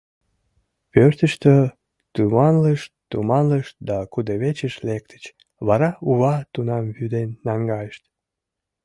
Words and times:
Пӧртыштӧ 0.91 1.53
туманлышт-туманлышт 2.13 3.75
да 3.89 3.97
кудывечыш 4.13 4.73
лектыч, 4.87 5.23
вара 5.67 5.89
ува 6.09 6.35
тунам 6.53 6.85
вӱден 6.95 7.29
наҥгайышт... 7.47 8.03